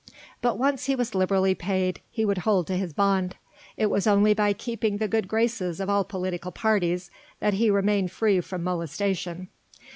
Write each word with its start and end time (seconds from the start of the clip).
But 0.41 0.57
once 0.57 0.85
he 0.85 0.95
was 0.95 1.13
liberally 1.13 1.53
paid 1.53 2.01
he 2.09 2.25
would 2.25 2.39
hold 2.39 2.65
to 2.65 2.75
his 2.75 2.91
bond: 2.91 3.35
it 3.77 3.85
was 3.85 4.07
only 4.07 4.33
by 4.33 4.51
keeping 4.51 4.97
the 4.97 5.07
good 5.07 5.27
graces 5.27 5.79
of 5.79 5.91
all 5.91 6.03
political 6.03 6.51
parties 6.51 7.11
that 7.39 7.53
he 7.53 7.69
remained 7.69 8.11
free 8.11 8.41
from 8.41 8.63
molestation. 8.63 9.49